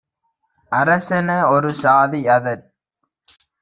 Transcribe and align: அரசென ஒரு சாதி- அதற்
அரசென 0.71 1.29
ஒரு 1.51 1.71
சாதி- 1.75 2.21
அதற் 2.35 2.63